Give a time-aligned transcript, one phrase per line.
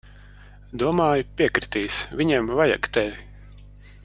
[0.83, 1.99] Domāju, piekritīs.
[2.23, 3.65] Viņiem vajag tevi.